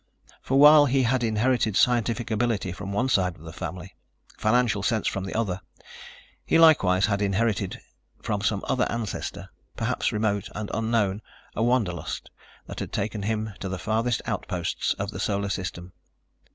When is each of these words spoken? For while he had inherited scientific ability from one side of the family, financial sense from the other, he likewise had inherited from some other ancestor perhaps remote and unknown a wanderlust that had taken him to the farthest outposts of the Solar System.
For 0.41 0.57
while 0.59 0.87
he 0.87 1.03
had 1.03 1.23
inherited 1.23 1.75
scientific 1.77 2.31
ability 2.31 2.71
from 2.71 2.91
one 2.91 3.07
side 3.07 3.35
of 3.35 3.43
the 3.43 3.53
family, 3.53 3.95
financial 4.35 4.81
sense 4.81 5.07
from 5.07 5.25
the 5.25 5.35
other, 5.35 5.61
he 6.43 6.57
likewise 6.57 7.05
had 7.05 7.21
inherited 7.21 7.79
from 8.19 8.41
some 8.41 8.63
other 8.67 8.91
ancestor 8.91 9.49
perhaps 9.77 10.11
remote 10.11 10.49
and 10.55 10.71
unknown 10.73 11.21
a 11.55 11.61
wanderlust 11.61 12.31
that 12.65 12.79
had 12.79 12.91
taken 12.91 13.21
him 13.21 13.53
to 13.59 13.69
the 13.69 13.77
farthest 13.77 14.23
outposts 14.25 14.95
of 14.97 15.11
the 15.11 15.19
Solar 15.19 15.49
System. 15.49 15.93